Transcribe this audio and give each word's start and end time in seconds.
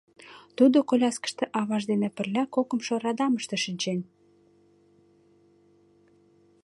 Тудо 0.57 0.77
коляскыште 0.89 1.43
аваж 1.59 1.83
дене 1.91 2.09
пырля 2.15 2.43
кокымшо 2.55 2.93
радамыште 3.03 3.55
шинчен. 3.65 3.99